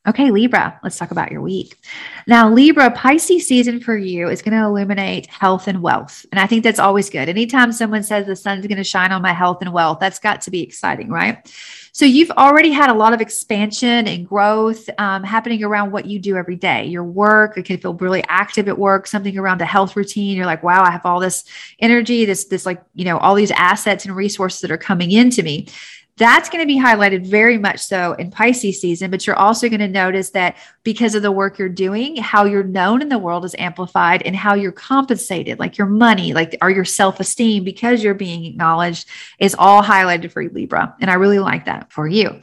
[0.08, 1.76] Okay, Libra, let's talk about your week.
[2.26, 6.24] Now, Libra, Pisces season for you is going to illuminate health and wealth.
[6.32, 7.28] And I think that's always good.
[7.28, 10.40] Anytime someone says the sun's going to shine on my health and wealth, that's got
[10.42, 11.46] to be exciting, right?
[11.92, 16.18] So you've already had a lot of expansion and growth um, happening around what you
[16.18, 16.86] do every day.
[16.86, 20.36] Your work, you can feel really active at work, something around a health routine.
[20.36, 21.44] You're like, wow, I have all this
[21.80, 25.42] energy, this, this like, you know, all these assets and resources that are coming into
[25.42, 25.66] me.
[26.16, 29.80] That's going to be highlighted very much so in Pisces season, but you're also going
[29.80, 33.44] to notice that because of the work you're doing, how you're known in the world
[33.44, 38.12] is amplified and how you're compensated, like your money, like or your self-esteem because you're
[38.12, 40.94] being acknowledged is all highlighted for you, Libra.
[41.00, 42.38] And I really like that for you.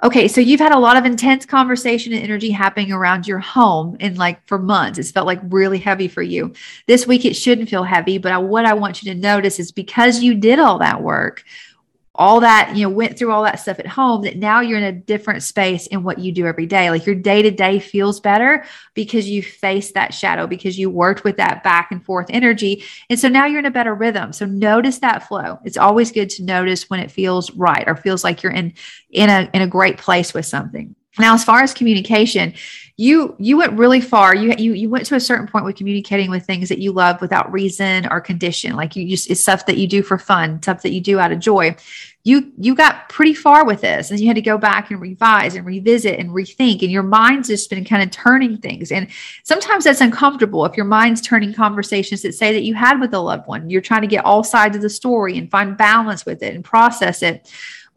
[0.00, 3.96] Okay, so you've had a lot of intense conversation and energy happening around your home
[3.98, 4.96] in like for months.
[4.96, 6.52] It's felt like really heavy for you.
[6.86, 9.72] This week it shouldn't feel heavy, but I, what I want you to notice is
[9.72, 11.42] because you did all that work,
[12.18, 14.82] all that, you know, went through all that stuff at home that now you're in
[14.82, 16.90] a different space in what you do every day.
[16.90, 21.22] Like your day to day feels better because you faced that shadow, because you worked
[21.22, 22.82] with that back and forth energy.
[23.08, 24.32] And so now you're in a better rhythm.
[24.32, 25.60] So notice that flow.
[25.64, 28.74] It's always good to notice when it feels right or feels like you're in,
[29.10, 30.96] in a, in a great place with something.
[31.20, 32.54] Now, as far as communication,
[33.00, 34.34] you you went really far.
[34.34, 37.20] You you you went to a certain point with communicating with things that you love
[37.20, 38.74] without reason or condition.
[38.74, 41.30] Like you just it's stuff that you do for fun, stuff that you do out
[41.30, 41.76] of joy.
[42.24, 45.54] You you got pretty far with this, and you had to go back and revise
[45.54, 46.82] and revisit and rethink.
[46.82, 48.90] And your mind's just been kind of turning things.
[48.90, 49.06] And
[49.44, 53.20] sometimes that's uncomfortable if your mind's turning conversations that say that you had with a
[53.20, 53.70] loved one.
[53.70, 56.64] You're trying to get all sides of the story and find balance with it and
[56.64, 57.48] process it.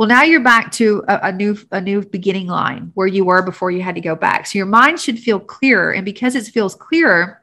[0.02, 3.44] Well, now you're back to a, a, new a new beginning line where you were
[3.44, 4.48] before you had to go back.
[4.48, 7.40] So your mind should feel clearer, and because it feels clearer,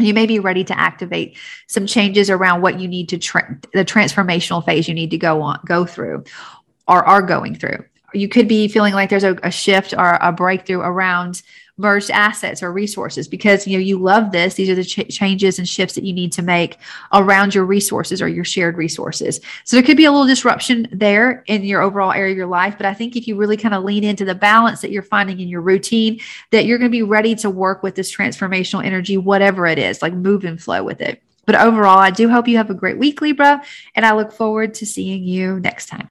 [0.00, 1.36] you may be ready to activate
[1.68, 5.40] some changes around what you need to tra- the transformational phase you need to go
[5.40, 6.24] on go through,
[6.88, 7.84] or are going through.
[8.12, 11.42] You could be feeling like there's a, a shift or a breakthrough around
[11.78, 14.54] merged assets or resources because you know you love this.
[14.54, 16.78] These are the ch- changes and shifts that you need to make
[17.12, 19.40] around your resources or your shared resources.
[19.64, 22.74] So there could be a little disruption there in your overall area of your life
[22.76, 25.40] but i think if you really kind of lean into the balance that you're finding
[25.40, 29.16] in your routine that you're going to be ready to work with this transformational energy
[29.16, 31.22] whatever it is like move and flow with it.
[31.46, 33.62] But overall i do hope you have a great week libra
[33.94, 36.08] and i look forward to seeing you next time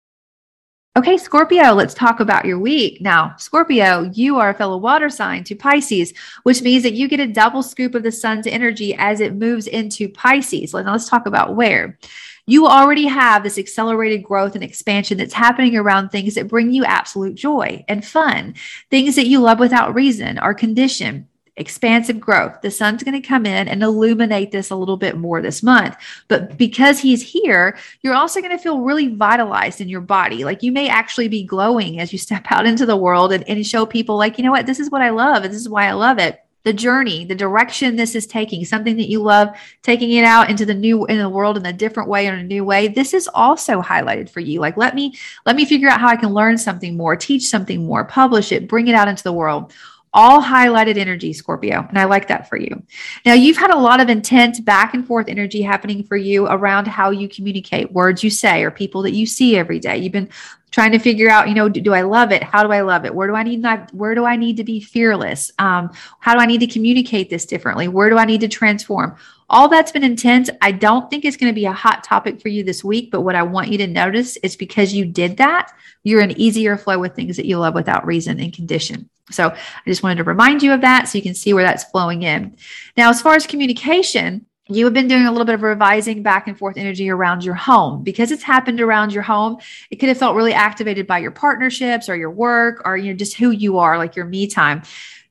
[0.97, 3.01] Okay, Scorpio, let's talk about your week.
[3.01, 7.19] Now, Scorpio, you are a fellow water sign to Pisces, which means that you get
[7.19, 10.73] a double scoop of the sun's energy as it moves into Pisces.
[10.73, 11.99] Now, let's talk about where.
[12.47, 16.83] You already have this accelerated growth and expansion that's happening around things that bring you
[16.83, 18.55] absolute joy and fun,
[18.89, 21.27] things that you love without reason or condition
[21.58, 22.62] expansive growth.
[22.62, 25.98] The sun's going to come in and illuminate this a little bit more this month.
[26.28, 30.43] But because he's here, you're also going to feel really vitalized in your body.
[30.43, 33.65] Like you may actually be glowing as you step out into the world and, and
[33.65, 35.88] show people, like, you know what, this is what I love, and this is why
[35.88, 40.12] I love it the journey, the direction this is taking, something that you love, taking
[40.12, 42.43] it out into the new in the world in a different way or in a
[42.43, 42.89] new way.
[42.89, 44.60] This is also highlighted for you.
[44.60, 47.86] Like let me let me figure out how I can learn something more, teach something
[47.86, 49.72] more, publish it, bring it out into the world
[50.17, 51.86] all highlighted energy, Scorpio.
[51.88, 52.82] And I like that for you.
[53.23, 56.88] Now, you've had a lot of intense back and forth energy happening for you around
[56.88, 59.97] how you communicate, words you say, or people that you see every day.
[59.97, 60.30] You've been
[60.71, 62.41] trying to figure out, you know, do, do I love it?
[62.41, 63.13] How do I love it?
[63.13, 65.51] Where do I need not, where do I need to be fearless?
[65.60, 67.88] Um, how do I need to communicate this differently?
[67.88, 69.15] Where do I need to transform?
[69.51, 70.49] All that's been intense.
[70.63, 73.21] I don't think it's going to be a hot topic for you this week, but
[73.21, 75.71] what I want you to notice is because you did that,
[76.03, 79.10] you're in easier flow with things that you love without reason and condition.
[79.29, 81.83] So I just wanted to remind you of that so you can see where that's
[81.85, 82.55] flowing in.
[82.95, 86.47] Now, as far as communication, you have been doing a little bit of revising back
[86.47, 89.57] and forth energy around your home because it's happened around your home.
[89.89, 93.17] It could have felt really activated by your partnerships or your work or you know
[93.17, 94.83] just who you are, like your me time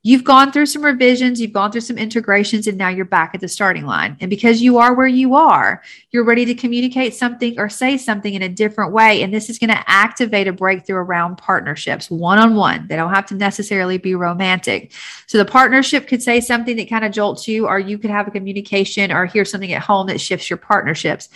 [0.07, 3.41] you've gone through some revisions, you've gone through some integrations, and now you're back at
[3.41, 4.15] the starting line.
[4.21, 8.33] And because you are where you are, you're ready to communicate something or say something
[8.33, 9.21] in a different way.
[9.21, 12.87] And this is going to activate a breakthrough around partnerships one on one.
[12.87, 14.93] They don't have to necessarily be romantic.
[15.25, 18.29] So the partnership could say something that kind of jolts you, or you could have
[18.29, 21.27] a communication or hear something at home that shifts your partnerships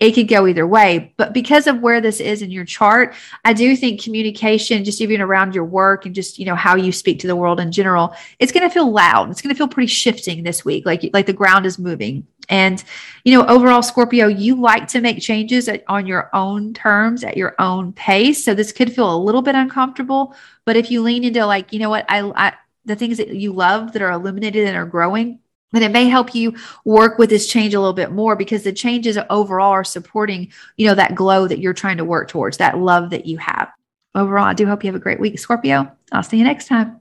[0.00, 1.12] it could go either way.
[1.18, 5.20] But because of where this is in your chart, I do think communication, just even
[5.20, 8.14] around your work and just, you know, how you speak to the world in general,
[8.38, 9.30] it's going to feel loud.
[9.30, 12.26] It's going to feel pretty shifting this week, like, like the ground is moving.
[12.48, 12.82] And,
[13.24, 17.36] you know, overall, Scorpio, you like to make changes at, on your own terms, at
[17.36, 18.42] your own pace.
[18.42, 20.34] So this could feel a little bit uncomfortable.
[20.64, 22.54] But if you lean into like, you know what, I, I
[22.86, 25.39] the things that you love that are illuminated and are growing,
[25.72, 26.54] and it may help you
[26.84, 30.86] work with this change a little bit more because the changes overall are supporting you
[30.86, 33.70] know that glow that you're trying to work towards that love that you have.
[34.14, 35.90] Overall i do hope you have a great week scorpio.
[36.12, 36.99] I'll see you next time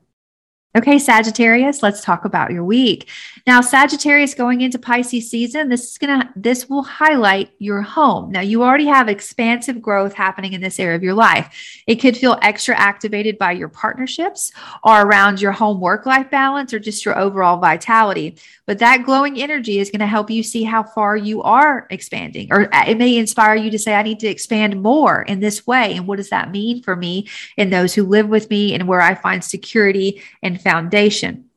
[0.77, 3.10] Okay, Sagittarius, let's talk about your week.
[3.47, 8.32] Now, Sagittarius going into Pisces season, this is going to this will highlight your home.
[8.32, 11.82] Now, you already have expansive growth happening in this area of your life.
[11.88, 14.51] It could feel extra activated by your partnerships
[14.84, 18.38] or around your home work life balance or just your overall vitality.
[18.67, 22.49] But that glowing energy is going to help you see how far you are expanding,
[22.51, 25.95] or it may inspire you to say, I need to expand more in this way.
[25.95, 27.27] And what does that mean for me
[27.58, 31.50] and those who live with me and where I find security and foundation?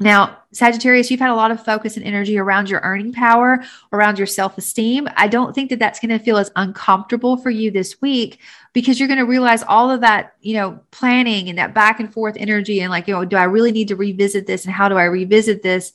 [0.00, 4.18] Now, Sagittarius, you've had a lot of focus and energy around your earning power, around
[4.18, 5.08] your self esteem.
[5.16, 8.40] I don't think that that's going to feel as uncomfortable for you this week
[8.72, 12.12] because you're going to realize all of that, you know, planning and that back and
[12.12, 14.88] forth energy and like, you know, do I really need to revisit this and how
[14.88, 15.92] do I revisit this?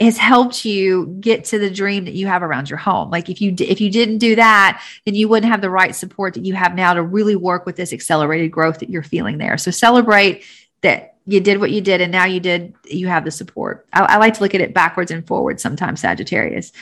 [0.00, 3.10] has helped you get to the dream that you have around your home.
[3.10, 6.34] Like if you if you didn't do that, then you wouldn't have the right support
[6.34, 9.56] that you have now to really work with this accelerated growth that you're feeling there.
[9.58, 10.44] So celebrate
[10.80, 13.86] that you did what you did and now you did you have the support.
[13.92, 16.72] I, I like to look at it backwards and forwards sometimes, Sagittarius.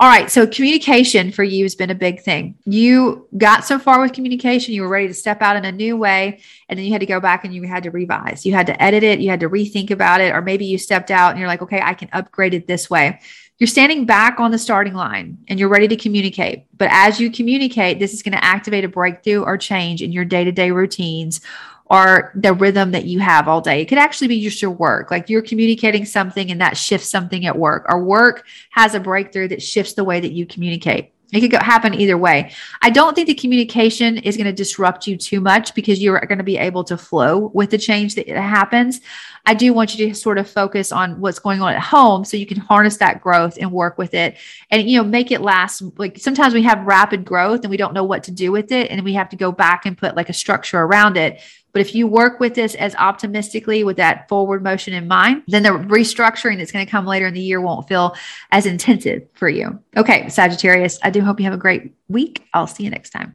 [0.00, 0.30] All right.
[0.30, 2.54] So communication for you has been a big thing.
[2.64, 5.94] You got so far with communication, you were ready to step out in a new
[5.94, 6.40] way.
[6.70, 8.46] And then you had to go back and you had to revise.
[8.46, 9.20] You had to edit it.
[9.20, 10.32] You had to rethink about it.
[10.32, 13.20] Or maybe you stepped out and you're like, okay, I can upgrade it this way.
[13.58, 16.64] You're standing back on the starting line and you're ready to communicate.
[16.78, 20.24] But as you communicate, this is going to activate a breakthrough or change in your
[20.24, 21.42] day to day routines
[21.90, 23.82] or the rhythm that you have all day.
[23.82, 25.10] It could actually be just your work.
[25.10, 27.84] Like you're communicating something and that shifts something at work.
[27.88, 31.12] Or work has a breakthrough that shifts the way that you communicate.
[31.32, 32.52] It could go, happen either way.
[32.82, 36.38] I don't think the communication is going to disrupt you too much because you're going
[36.38, 39.00] to be able to flow with the change that happens.
[39.46, 42.36] I do want you to sort of focus on what's going on at home so
[42.36, 44.36] you can harness that growth and work with it
[44.70, 47.94] and you know make it last like sometimes we have rapid growth and we don't
[47.94, 50.28] know what to do with it and we have to go back and put like
[50.28, 51.40] a structure around it
[51.72, 55.62] but if you work with this as optimistically with that forward motion in mind, then
[55.62, 58.16] the restructuring that's going to come later in the year won't feel
[58.50, 59.78] as intensive for you.
[59.96, 62.46] Okay, Sagittarius, I do hope you have a great week.
[62.54, 63.34] I'll see you next time.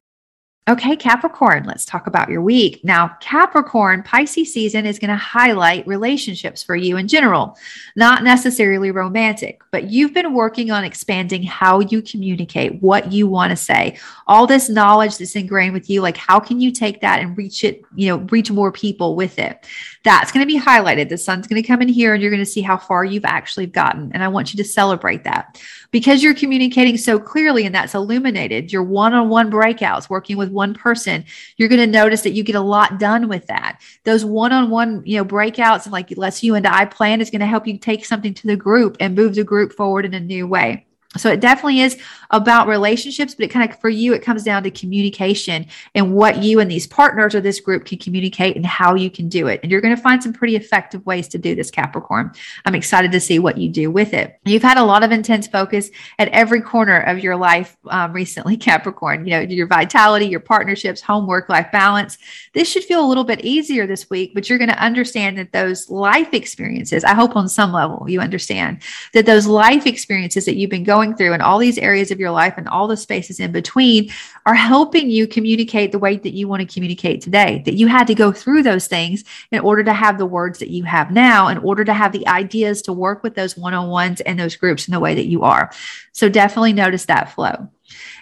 [0.68, 2.84] Okay, Capricorn, let's talk about your week.
[2.84, 7.56] Now, Capricorn, Pisces season is going to highlight relationships for you in general,
[7.96, 13.52] not necessarily romantic, but you've been working on expanding how you communicate, what you want
[13.52, 16.02] to say, all this knowledge that's ingrained with you.
[16.02, 19.38] Like, how can you take that and reach it, you know, reach more people with
[19.38, 19.68] it?
[20.04, 21.10] That's going to be highlighted.
[21.10, 23.24] The sun's going to come in here and you're going to see how far you've
[23.24, 24.12] actually gotten.
[24.14, 25.62] And I want you to celebrate that
[25.96, 28.70] because you're communicating so clearly and that's illuminated.
[28.70, 31.24] Your one on one breakouts, working with one person,
[31.56, 33.80] you're going to notice that you get a lot done with that.
[34.04, 37.40] Those one on one, you know, breakouts, like let's you and I plan, is going
[37.40, 40.20] to help you take something to the group and move the group forward in a
[40.20, 40.86] new way.
[41.18, 41.98] So it definitely is
[42.32, 46.44] about relationships, but it kind of for you, it comes down to communication and what
[46.44, 49.60] you and these partners or this group can communicate and how you can do it.
[49.64, 52.32] And you're going to find some pretty effective ways to do this, Capricorn.
[52.66, 54.40] I'm excited to see what you do with it.
[54.46, 58.58] You've had a lot of intense focus at every corner of your life um, recently,
[58.66, 59.26] Capricorn.
[59.26, 62.18] You know, your vitality, your partnerships, home, work, life balance.
[62.54, 65.52] This should feel a little bit easier this week, but you're going to understand that
[65.52, 68.82] those life experiences, I hope on some level you understand
[69.14, 72.20] that those life experiences that you've been going going through and all these areas of
[72.20, 74.10] your life and all the spaces in between
[74.46, 77.62] are helping you communicate the way that you want to communicate today.
[77.66, 80.70] That you had to go through those things in order to have the words that
[80.70, 83.90] you have now, in order to have the ideas to work with those one on
[83.90, 85.72] ones and those groups in the way that you are.
[86.12, 87.70] So definitely notice that flow.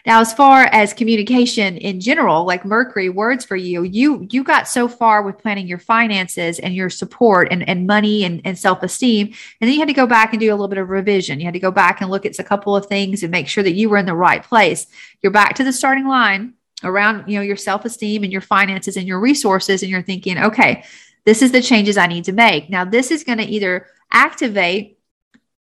[0.05, 4.67] Now, as far as communication in general, like Mercury words for you, you you got
[4.67, 9.27] so far with planning your finances and your support and, and money and, and self-esteem.
[9.27, 9.35] And
[9.67, 11.39] then you had to go back and do a little bit of revision.
[11.39, 13.63] You had to go back and look at a couple of things and make sure
[13.63, 14.87] that you were in the right place.
[15.21, 19.07] You're back to the starting line around, you know, your self-esteem and your finances and
[19.07, 19.81] your resources.
[19.81, 20.83] And you're thinking, okay,
[21.25, 22.69] This is the changes I need to make.
[22.69, 24.99] Now, this is going to either activate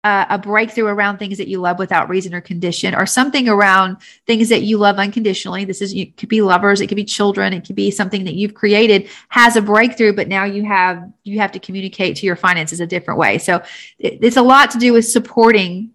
[0.04, 3.98] uh, a breakthrough around things that you love without reason or condition, or something around
[4.28, 5.64] things that you love unconditionally.
[5.64, 8.34] This is it could be lovers, it could be children, it could be something that
[8.34, 12.36] you've created has a breakthrough, but now you have you have to communicate to your
[12.36, 13.38] finances a different way.
[13.38, 13.64] So
[13.98, 15.92] it, it's a lot to do with supporting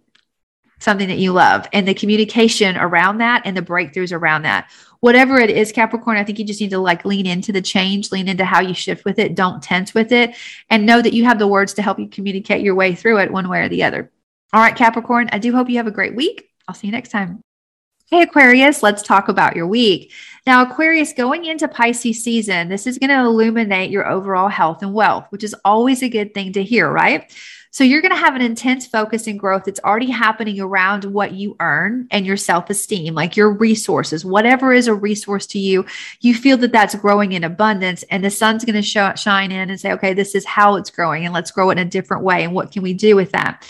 [0.79, 4.71] something that you love and the communication around that and the breakthroughs around that.
[5.01, 8.11] Whatever it is, Capricorn, I think you just need to like lean into the change,
[8.11, 10.35] lean into how you shift with it, don't tense with it,
[10.69, 13.31] and know that you have the words to help you communicate your way through it
[13.31, 14.11] one way or the other.
[14.51, 16.49] All right, Capricorn, I do hope you have a great week.
[16.67, 17.41] I'll see you next time.
[18.11, 20.11] Hey, Aquarius, let's talk about your week.
[20.47, 24.95] Now, Aquarius, going into Pisces season, this is going to illuminate your overall health and
[24.95, 27.31] wealth, which is always a good thing to hear, right?
[27.71, 31.33] So you're going to have an intense focus and growth that's already happening around what
[31.33, 35.85] you earn and your self esteem, like your resources, whatever is a resource to you.
[36.19, 39.79] You feel that that's growing in abundance, and the sun's going to shine in and
[39.79, 42.43] say, okay, this is how it's growing, and let's grow it in a different way.
[42.43, 43.63] And what can we do with that?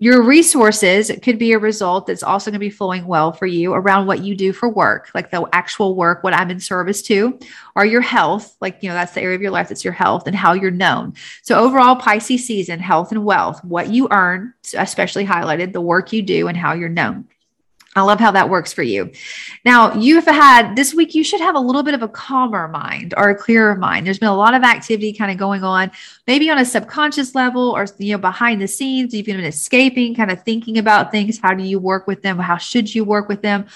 [0.00, 3.74] Your resources could be a result that's also going to be flowing well for you
[3.74, 7.38] around what you do for work, like the actual work, what I'm in service to,
[7.76, 10.26] or your health, like, you know, that's the area of your life that's your health
[10.26, 11.12] and how you're known.
[11.42, 16.22] So, overall, Pisces season, health and wealth, what you earn, especially highlighted, the work you
[16.22, 17.28] do, and how you're known.
[17.96, 19.10] I love how that works for you.
[19.64, 23.14] Now, you've had this week, you should have a little bit of a calmer mind
[23.16, 24.06] or a clearer mind.
[24.06, 25.90] There's been a lot of activity kind of going on,
[26.28, 29.12] maybe on a subconscious level or, you know, behind the scenes.
[29.12, 31.40] You've been escaping, kind of thinking about things.
[31.40, 32.38] How do you work with them?
[32.38, 33.66] How should you work with them?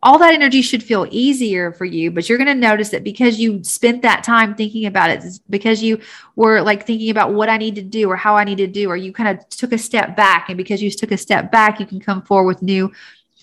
[0.00, 3.40] All that energy should feel easier for you, but you're going to notice that because
[3.40, 6.00] you spent that time thinking about it, because you
[6.36, 8.88] were like thinking about what I need to do or how I need to do,
[8.88, 10.48] or you kind of took a step back.
[10.48, 12.92] And because you took a step back, you can come forward with new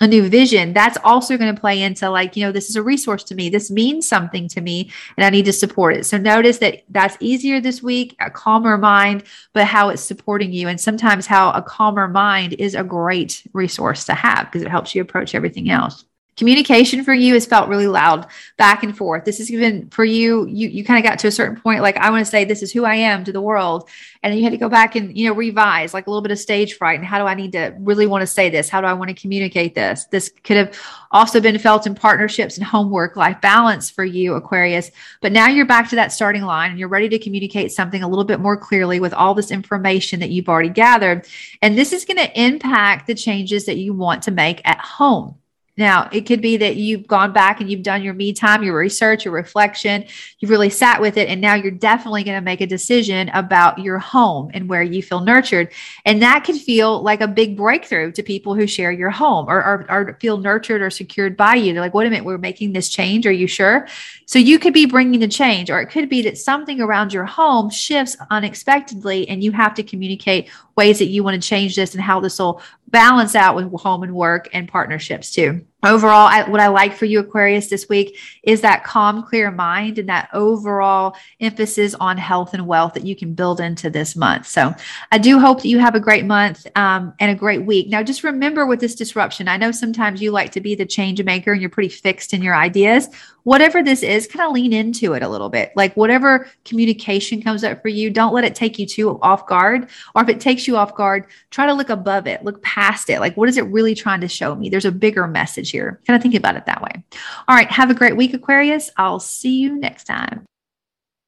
[0.02, 2.84] a new vision, that's also going to play into like, you know, this is a
[2.84, 3.50] resource to me.
[3.50, 6.06] This means something to me and I need to support it.
[6.06, 9.24] So notice that that's easier this week, a calmer mind,
[9.54, 10.68] but how it's supporting you.
[10.68, 14.94] And sometimes how a calmer mind is a great resource to have because it helps
[14.94, 16.04] you approach everything else
[16.38, 18.28] communication for you has felt really loud
[18.58, 19.26] back and forth.
[19.26, 21.98] This is even for you you you kind of got to a certain point like
[21.98, 23.90] i want to say this is who i am to the world
[24.24, 26.40] and you had to go back and you know revise like a little bit of
[26.40, 28.70] stage fright and how do i need to really want to say this?
[28.70, 30.06] How do i want to communicate this?
[30.06, 30.80] This could have
[31.12, 35.66] also been felt in partnerships and homework life balance for you aquarius but now you're
[35.66, 38.58] back to that starting line and you're ready to communicate something a little bit more
[38.58, 41.26] clearly with all this information that you've already gathered
[41.62, 45.38] and this is going to impact the changes that you want to make at home
[45.78, 48.78] now, it could be that you've gone back and you've done your me time, your
[48.78, 50.06] research, your reflection,
[50.40, 53.80] you've really sat with it, and now you're definitely going to make a decision about
[53.80, 55.72] your home and where you feel nurtured.
[56.06, 59.58] And that could feel like a big breakthrough to people who share your home or,
[59.64, 61.74] or, or feel nurtured or secured by you.
[61.74, 63.28] They're like, wait a minute, we're making this change.
[63.28, 63.88] Are you sure?
[64.28, 67.26] So you could be bringing the change, or it could be that something around your
[67.26, 71.94] home shifts unexpectedly, and you have to communicate ways that you want to change this
[71.94, 75.66] and how this will balance out with home and work and partnerships too.
[75.86, 80.00] Overall, I, what I like for you, Aquarius, this week is that calm, clear mind
[80.00, 84.48] and that overall emphasis on health and wealth that you can build into this month.
[84.48, 84.74] So,
[85.12, 87.90] I do hope that you have a great month um, and a great week.
[87.90, 91.24] Now, just remember with this disruption, I know sometimes you like to be the change
[91.24, 93.10] maker and you're pretty fixed in your ideas
[93.46, 95.72] whatever this is, kind of lean into it a little bit.
[95.76, 99.88] Like whatever communication comes up for you, don't let it take you too off guard.
[100.16, 103.20] Or if it takes you off guard, try to look above it, look past it.
[103.20, 104.70] Like, what is it really trying to show me?
[104.70, 106.02] There's a bigger message here.
[106.08, 107.04] Kind of think about it that way.
[107.48, 107.70] All right.
[107.70, 108.90] Have a great week, Aquarius.
[108.98, 110.46] I'll see you next time.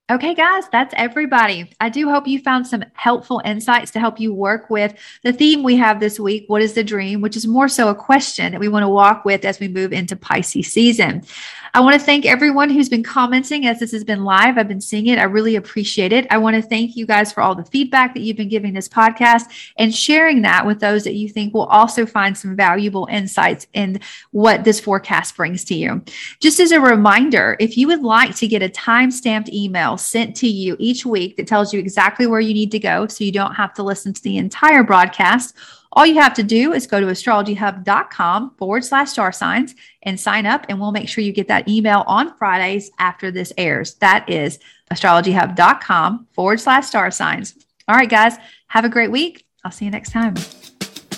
[0.10, 1.70] Okay, guys, that's everybody.
[1.82, 4.94] I do hope you found some helpful insights to help you work with
[5.24, 7.20] the theme we have this week What is the dream?
[7.20, 9.92] which is more so a question that we want to walk with as we move
[9.92, 11.24] into Pisces season.
[11.74, 14.58] I want to thank everyone who's been commenting as this has been live.
[14.58, 15.20] I've been seeing it.
[15.20, 16.28] I really appreciate it.
[16.30, 18.90] I want to thank you guys for all the feedback that you've been giving this
[18.90, 23.68] podcast and sharing that with those that you think will also find some valuable insights
[23.74, 24.00] in
[24.32, 26.02] what this forecast brings to you.
[26.40, 30.36] Just as a reminder, if you would like to get a time stamped email sent
[30.38, 33.32] to you each week that tells you exactly where you need to go so you
[33.32, 35.56] don't have to listen to the entire broadcast,
[35.98, 39.74] all you have to do is go to astrologyhub.com forward slash star signs
[40.04, 43.52] and sign up, and we'll make sure you get that email on Fridays after this
[43.58, 43.96] airs.
[43.96, 44.60] That is
[44.94, 47.56] astrologyhub.com forward slash star signs.
[47.88, 48.38] All right, guys,
[48.68, 49.48] have a great week.
[49.66, 50.36] I'll see you next time.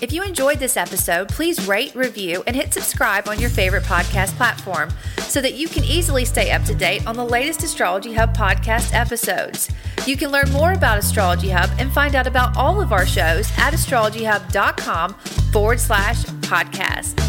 [0.01, 4.29] If you enjoyed this episode, please rate, review, and hit subscribe on your favorite podcast
[4.37, 4.89] platform
[5.19, 8.93] so that you can easily stay up to date on the latest Astrology Hub podcast
[8.93, 9.69] episodes.
[10.05, 13.51] You can learn more about Astrology Hub and find out about all of our shows
[13.57, 15.13] at astrologyhub.com
[15.51, 17.19] forward slash podcast.